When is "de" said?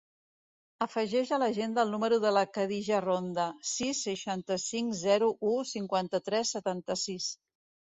2.25-2.33